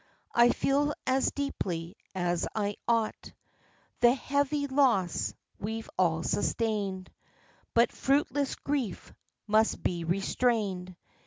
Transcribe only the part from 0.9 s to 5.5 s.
as deeply as I ought The heavy loss